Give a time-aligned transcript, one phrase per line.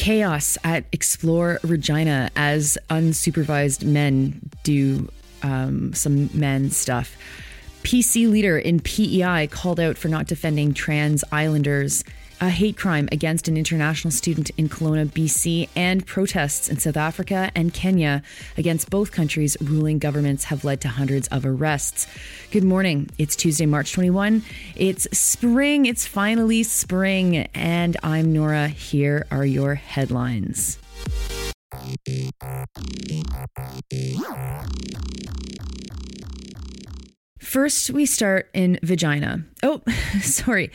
[0.00, 5.08] chaos at Explore Regina as unsupervised men do
[5.42, 7.16] um, some men stuff.
[7.82, 12.02] PC leader in PEI called out for not defending trans islanders
[12.40, 17.50] a hate crime against an international student in Kelowna, BC, and protests in South Africa
[17.54, 18.22] and Kenya
[18.56, 22.06] against both countries' ruling governments have led to hundreds of arrests.
[22.50, 23.10] Good morning.
[23.18, 24.42] It's Tuesday, March 21.
[24.74, 25.86] It's spring.
[25.86, 27.48] It's finally spring.
[27.54, 28.68] And I'm Nora.
[28.68, 30.78] Here are your headlines.
[37.40, 39.44] First, we start in vagina.
[39.62, 39.82] Oh,
[40.22, 40.70] sorry.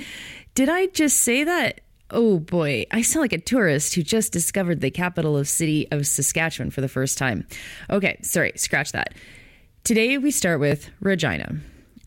[0.56, 1.82] Did I just say that?
[2.12, 6.08] Oh boy, I sound like a tourist who just discovered the capital of city of
[6.08, 7.46] Saskatchewan for the first time.
[7.90, 9.16] Okay, sorry, scratch that.
[9.84, 11.58] Today we start with Regina.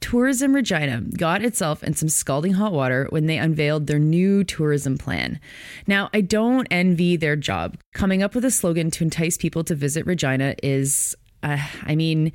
[0.00, 4.96] Tourism Regina got itself in some scalding hot water when they unveiled their new tourism
[4.96, 5.38] plan.
[5.86, 7.76] Now, I don't envy their job.
[7.92, 12.32] Coming up with a slogan to entice people to visit Regina is, uh, I mean,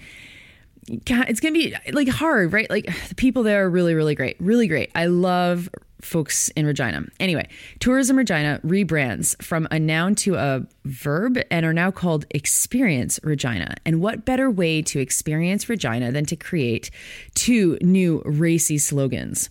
[0.88, 2.70] it's gonna be like hard, right?
[2.70, 4.92] Like the people there are really, really great, really great.
[4.94, 5.70] I love
[6.04, 7.04] folks in Regina.
[7.20, 7.48] Anyway,
[7.80, 13.76] Tourism Regina rebrands from a noun to a verb and are now called Experience Regina.
[13.86, 16.92] And what better way to experience Regina than to create
[17.36, 19.50] two new racy slogans?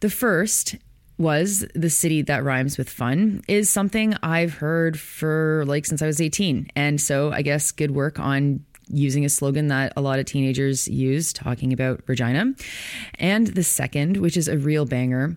[0.00, 0.76] The first
[1.16, 6.06] was the city that rhymes with fun is something I've heard for like since I
[6.06, 6.70] was 18.
[6.74, 10.88] And so I guess good work on using a slogan that a lot of teenagers
[10.88, 12.52] use talking about Regina.
[13.18, 15.36] And the second, which is a real banger,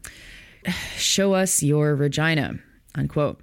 [0.98, 2.60] show us your Regina,
[2.96, 3.42] unquote.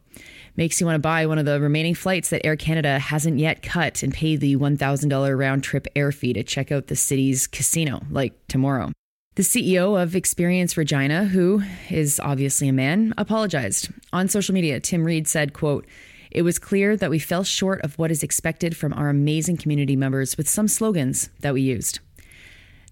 [0.56, 3.62] Makes you want to buy one of the remaining flights that Air Canada hasn't yet
[3.62, 8.02] cut and pay the $1,000 round trip air fee to check out the city's casino,
[8.10, 8.92] like tomorrow.
[9.34, 13.88] The CEO of Experience Regina, who is obviously a man, apologized.
[14.12, 15.86] On social media, Tim Reid said, quote,
[16.30, 19.96] it was clear that we fell short of what is expected from our amazing community
[19.96, 21.98] members with some slogans that we used.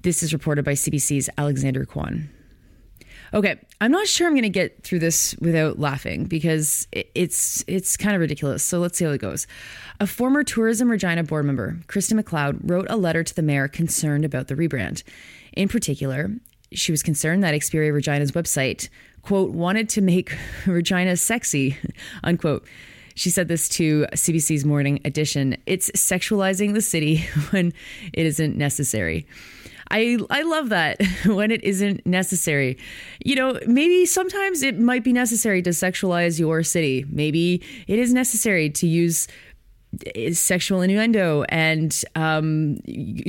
[0.02, 2.28] This is reported by CBC's Alexander Quon.
[3.34, 7.96] Okay, I'm not sure I'm going to get through this without laughing because it's it's
[7.96, 8.62] kind of ridiculous.
[8.62, 9.46] So let's see how it goes.
[10.00, 14.26] A former Tourism Regina board member, Kristen McLeod, wrote a letter to the mayor concerned
[14.26, 15.02] about the rebrand.
[15.54, 16.30] In particular,
[16.72, 18.90] she was concerned that Experience Regina's website,
[19.22, 21.76] quote, wanted to make Regina sexy,
[22.24, 22.66] unquote.
[23.14, 25.56] She said this to CBC's Morning Edition.
[25.66, 27.18] It's sexualizing the city
[27.50, 27.72] when
[28.12, 29.26] it isn't necessary.
[29.92, 32.78] I I love that when it isn't necessary.
[33.24, 37.04] You know, maybe sometimes it might be necessary to sexualize your city.
[37.08, 39.28] Maybe it is necessary to use
[40.16, 42.78] eh, sexual innuendo and um,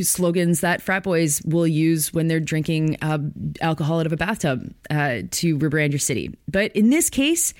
[0.01, 3.19] slogans that frat boys will use when they're drinking uh,
[3.61, 6.33] alcohol out of a bathtub uh, to rebrand your city.
[6.47, 7.53] But in this case,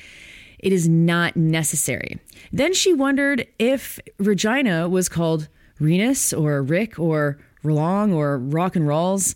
[0.60, 2.20] it is not necessary.
[2.54, 5.50] Then she wondered if Regina was called
[5.82, 9.36] Renus or Rick or Rolong or rock and rolls,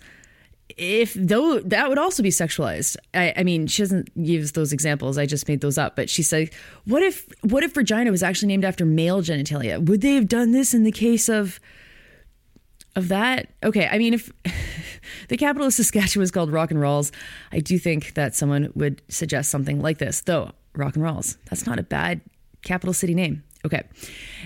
[0.77, 2.97] if though that would also be sexualized.
[3.13, 5.17] I, I, mean, she doesn't use those examples.
[5.17, 5.95] I just made those up.
[5.95, 6.49] But she said,
[6.85, 9.83] "What if what if vagina was actually named after male genitalia?
[9.83, 11.59] Would they have done this in the case of
[12.95, 14.31] of that?" Okay, I mean, if
[15.29, 17.11] the capital of Saskatchewan was called Rock and Rolls,
[17.51, 20.21] I do think that someone would suggest something like this.
[20.21, 22.21] Though Rock and Rolls, that's not a bad
[22.61, 23.43] capital city name.
[23.67, 23.83] Okay.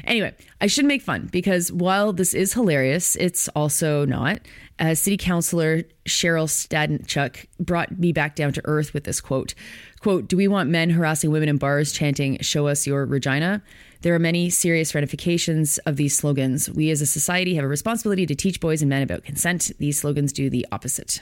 [0.04, 4.40] Anyway, I should make fun because while this is hilarious, it's also not.
[4.80, 9.54] Uh, City Councilor Cheryl Stadnichuk brought me back down to earth with this quote.
[10.00, 13.62] Quote, do we want men harassing women in bars chanting, show us your Regina?
[14.02, 16.68] There are many serious ramifications of these slogans.
[16.68, 19.72] We as a society have a responsibility to teach boys and men about consent.
[19.78, 21.22] These slogans do the opposite.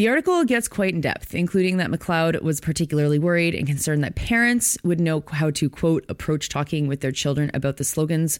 [0.00, 4.14] The article gets quite in depth, including that McLeod was particularly worried and concerned that
[4.14, 8.38] parents would know how to, quote, approach talking with their children about the slogans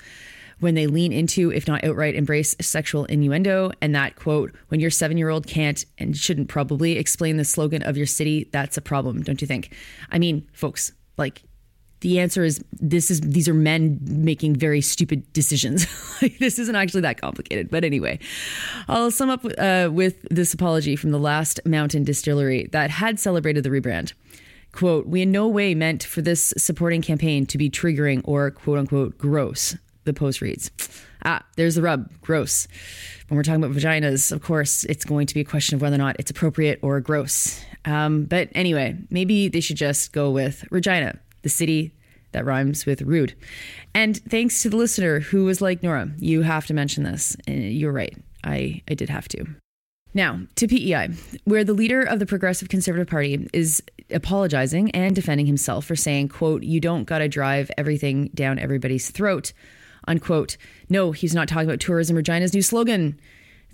[0.61, 4.89] when they lean into, if not outright embrace sexual innuendo, and that, quote, when your
[4.89, 8.81] seven year old can't and shouldn't probably explain the slogan of your city, that's a
[8.81, 9.77] problem, don't you think?
[10.11, 11.43] I mean, folks, like,
[12.01, 15.87] the answer is this is these are men making very stupid decisions.
[16.23, 17.71] like this isn't actually that complicated.
[17.71, 18.19] But anyway,
[18.89, 23.65] I'll sum up uh, with this apology from the last mountain distillery that had celebrated
[23.65, 24.13] the rebrand.
[24.73, 28.79] Quote, we in no way meant for this supporting campaign to be triggering or quote
[28.79, 30.71] unquote gross, the post reads.
[31.25, 32.09] Ah, there's the rub.
[32.23, 32.67] Gross.
[33.29, 35.97] When we're talking about vaginas, of course, it's going to be a question of whether
[35.97, 37.63] or not it's appropriate or gross.
[37.85, 41.95] Um, but anyway, maybe they should just go with Regina the city
[42.33, 43.35] That rhymes with rude.
[43.95, 47.37] And thanks to the listener who was like, Nora, you have to mention this.
[47.47, 48.17] And you're right.
[48.45, 49.47] I, I did have to.
[50.13, 51.11] Now, to PEI,
[51.45, 56.29] where the leader of the Progressive Conservative Party is apologizing and defending himself for saying,
[56.29, 59.53] quote, you don't got to drive everything down everybody's throat,
[60.09, 60.57] unquote.
[60.89, 63.21] No, he's not talking about Tourism Regina's new slogan.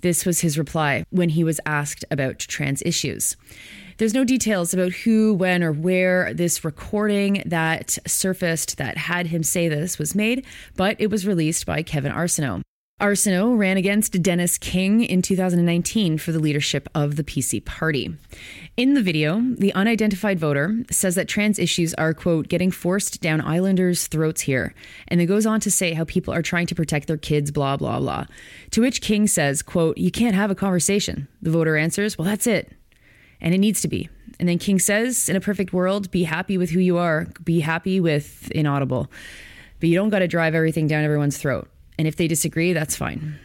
[0.01, 3.35] This was his reply when he was asked about trans issues.
[3.97, 9.41] There's no details about who, when, or where this recording that surfaced that had him
[9.41, 10.45] say this was made,
[10.75, 12.61] but it was released by Kevin Arsenault.
[12.99, 18.17] Arsenault ran against Dennis King in 2019 for the leadership of the PC party.
[18.75, 23.39] In the video, the unidentified voter says that trans issues are, quote, getting forced down
[23.39, 24.73] islanders' throats here.
[25.09, 27.77] And then goes on to say how people are trying to protect their kids, blah,
[27.77, 28.25] blah, blah.
[28.71, 31.27] To which King says, quote, you can't have a conversation.
[31.43, 32.71] The voter answers, well, that's it.
[33.39, 34.09] And it needs to be.
[34.39, 37.59] And then King says, in a perfect world, be happy with who you are, be
[37.59, 39.11] happy with inaudible.
[39.79, 41.69] But you don't got to drive everything down everyone's throat.
[41.97, 43.39] And if they disagree, that's fine.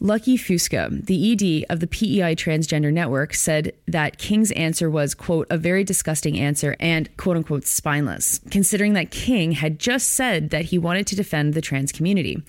[0.00, 5.48] Lucky Fusca, the ED of the PEI Transgender Network, said that King's answer was, quote,
[5.50, 10.66] a very disgusting answer and, quote unquote, spineless, considering that King had just said that
[10.66, 12.40] he wanted to defend the trans community.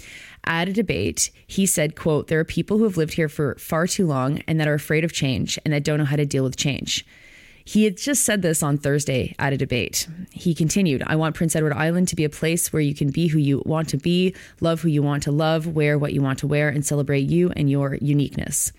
[0.44, 3.88] At a debate, he said, quote, there are people who have lived here for far
[3.88, 6.44] too long and that are afraid of change and that don't know how to deal
[6.44, 7.04] with change.
[7.70, 10.08] He had just said this on Thursday at a debate.
[10.32, 13.28] He continued, I want Prince Edward Island to be a place where you can be
[13.28, 16.40] who you want to be, love who you want to love, wear what you want
[16.40, 18.72] to wear, and celebrate you and your uniqueness.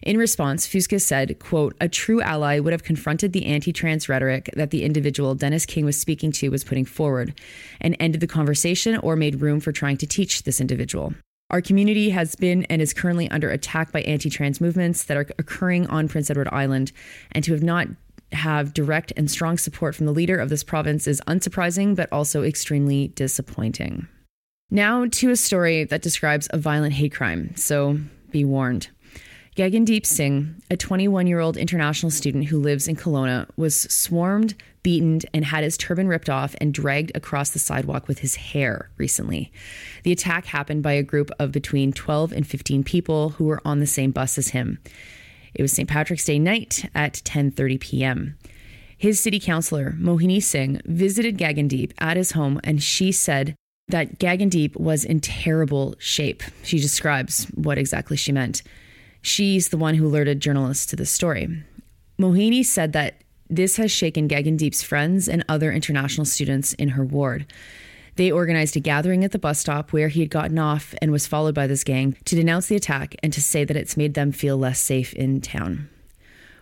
[0.00, 4.70] In response, Fusca said, quote, a true ally would have confronted the anti-trans rhetoric that
[4.70, 7.34] the individual Dennis King was speaking to was putting forward
[7.80, 11.14] and ended the conversation or made room for trying to teach this individual.
[11.50, 15.26] Our community has been and is currently under attack by anti trans movements that are
[15.36, 16.92] occurring on Prince Edward Island,
[17.32, 17.88] and to have not
[18.32, 22.42] have direct and strong support from the leader of this province is unsurprising, but also
[22.42, 24.08] extremely disappointing.
[24.70, 27.98] Now to a story that describes a violent hate crime, so
[28.30, 28.88] be warned.
[29.56, 35.20] Gagandeep Singh, a 21 year old international student who lives in Kelowna, was swarmed, beaten,
[35.32, 39.50] and had his turban ripped off and dragged across the sidewalk with his hair recently.
[40.02, 43.80] The attack happened by a group of between 12 and 15 people who were on
[43.80, 44.78] the same bus as him.
[45.58, 45.88] It was St.
[45.88, 48.38] Patrick's Day night at 10:30 p.m.
[48.98, 53.54] His city councillor, Mohini Singh, visited Gagandeep at his home and she said
[53.88, 56.42] that Gagandeep was in terrible shape.
[56.62, 58.62] She describes what exactly she meant.
[59.22, 61.62] She's the one who alerted journalists to this story.
[62.18, 67.46] Mohini said that this has shaken Gagandeep's friends and other international students in her ward.
[68.16, 71.26] They organized a gathering at the bus stop where he had gotten off and was
[71.26, 74.32] followed by this gang to denounce the attack and to say that it's made them
[74.32, 75.88] feel less safe in town.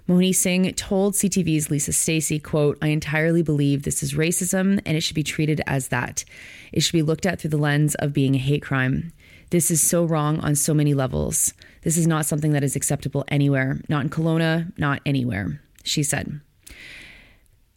[0.09, 5.01] Mohini Singh told CTV's Lisa Stacey, quote, I entirely believe this is racism and it
[5.01, 6.25] should be treated as that.
[6.73, 9.13] It should be looked at through the lens of being a hate crime.
[9.49, 11.55] This is so wrong on so many levels.
[11.83, 16.41] This is not something that is acceptable anywhere, not in Kelowna, not anywhere, she said.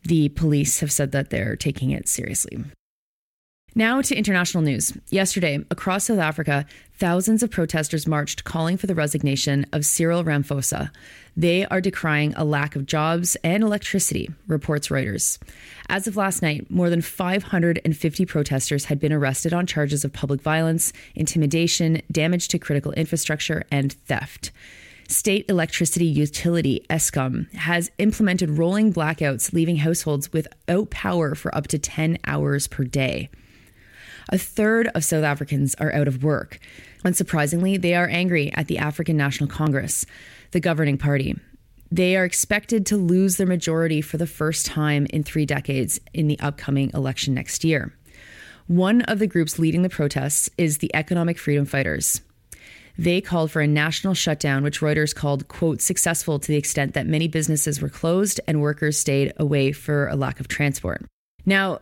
[0.04, 2.66] The police have said that they're taking it seriously.
[3.78, 4.98] Now to international news.
[5.12, 6.66] Yesterday, across South Africa,
[6.96, 10.90] thousands of protesters marched calling for the resignation of Cyril Ramaphosa.
[11.36, 15.38] They are decrying a lack of jobs and electricity, reports Reuters.
[15.90, 20.42] As of last night, more than 550 protesters had been arrested on charges of public
[20.42, 24.50] violence, intimidation, damage to critical infrastructure, and theft.
[25.08, 31.78] State Electricity Utility, Eskom, has implemented rolling blackouts, leaving households without power for up to
[31.78, 33.30] 10 hours per day.
[34.30, 36.60] A third of South Africans are out of work.
[37.06, 40.06] Unsurprisingly, they are angry at the African National Congress,
[40.52, 41.36] the governing party.
[41.90, 46.28] They are expected to lose their majority for the first time in three decades in
[46.28, 47.94] the upcoming election next year.
[48.68, 52.20] One of the groups leading the protests is the Economic Freedom Fighters.
[52.98, 57.08] They called for a national shutdown, which Reuters called, quote, successful to the extent that
[57.08, 61.06] many businesses were closed and workers stayed away for a lack of transport.
[61.46, 61.80] Now,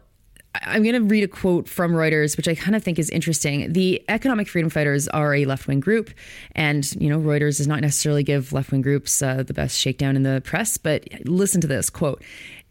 [0.63, 3.73] I'm going to read a quote from Reuters, which I kind of think is interesting.
[3.73, 6.11] The Economic Freedom Fighters are a left wing group,
[6.53, 10.15] and you know Reuters does not necessarily give left wing groups uh, the best shakedown
[10.15, 10.77] in the press.
[10.77, 12.21] But listen to this quote: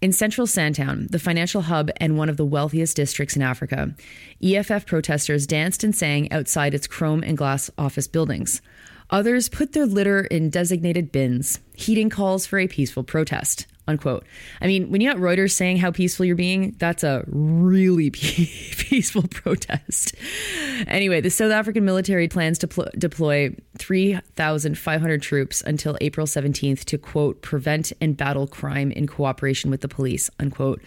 [0.01, 3.95] in central Sandton, the financial hub and one of the wealthiest districts in Africa,
[4.43, 8.63] EFF protesters danced and sang outside its chrome and glass office buildings.
[9.11, 14.25] Others put their litter in designated bins, heeding calls for a peaceful protest unquote.
[14.61, 19.25] I mean, when you got Reuters saying how peaceful you're being, that's a really peaceful
[19.29, 20.15] protest.
[20.87, 26.99] Anyway, the South African military plans to pl- deploy 3,500 troops until April 17th to,
[26.99, 30.83] quote, prevent and battle crime in cooperation with the police, unquote,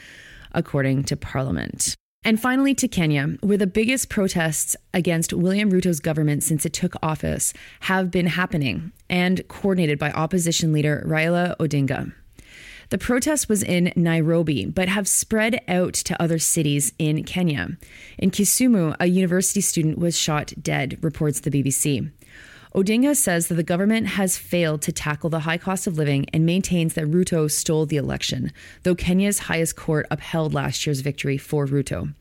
[0.54, 1.96] according to Parliament.
[2.24, 6.96] And finally, to Kenya, where the biggest protests against William Ruto's government since it took
[7.02, 12.14] office have been happening and coordinated by opposition leader Raila Odinga.
[12.90, 17.78] The protest was in Nairobi, but have spread out to other cities in Kenya.
[18.18, 22.10] In Kisumu, a university student was shot dead, reports the BBC.
[22.74, 26.46] Odinga says that the government has failed to tackle the high cost of living and
[26.46, 28.54] maintains that Ruto stole the election,
[28.84, 32.14] though Kenya's highest court upheld last year's victory for Ruto.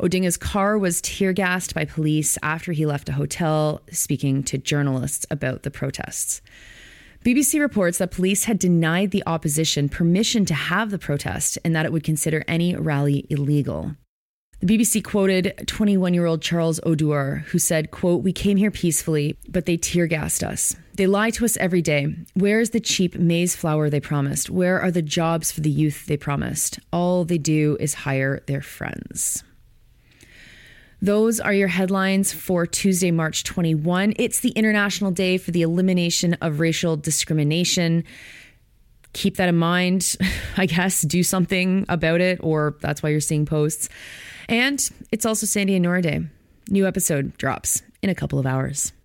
[0.00, 5.26] Odinga's car was tear gassed by police after he left a hotel, speaking to journalists
[5.30, 6.40] about the protests.
[7.24, 11.84] BBC reports that police had denied the opposition permission to have the protest and that
[11.84, 13.96] it would consider any rally illegal.
[14.60, 19.76] The BBC quoted 21-year-old Charles Oduor, who said, quote, We came here peacefully, but they
[19.76, 20.74] tear gassed us.
[20.94, 22.16] They lie to us every day.
[22.34, 24.50] Where is the cheap maize flour they promised?
[24.50, 26.80] Where are the jobs for the youth they promised?
[26.92, 29.44] All they do is hire their friends.
[31.00, 34.14] Those are your headlines for Tuesday, March 21.
[34.16, 38.02] It's the International Day for the Elimination of Racial Discrimination.
[39.12, 40.16] Keep that in mind.
[40.56, 43.88] I guess do something about it, or that's why you're seeing posts.
[44.48, 44.80] And
[45.12, 46.26] it's also Sandy and Nora Day.
[46.68, 48.92] New episode drops in a couple of hours.